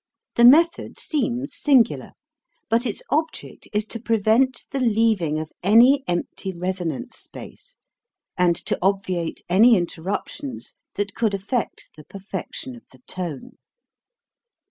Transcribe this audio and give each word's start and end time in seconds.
The 0.33 0.45
method 0.45 0.99
seems 0.99 1.55
singular, 1.55 2.13
but 2.71 2.87
its 2.87 3.03
object 3.11 3.67
is 3.71 3.85
to 3.85 3.99
prevent 3.99 4.63
the 4.71 4.79
leaving 4.79 5.39
of 5.39 5.51
any 5.61 6.03
empty 6.07 6.51
resonance 6.51 7.17
space, 7.17 7.75
and 8.35 8.55
to 8.65 8.79
obviate 8.81 9.43
any 9.47 9.77
interrup 9.77 10.27
tions 10.27 10.73
that 10.95 11.13
could 11.13 11.35
affect 11.35 11.91
the 11.95 12.03
perfection 12.05 12.75
of 12.75 12.81
the 12.91 13.01
tone. 13.05 13.59